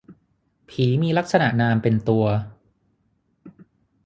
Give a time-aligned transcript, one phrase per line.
[0.69, 2.25] ผีมีลักษณะนามเป็นตัว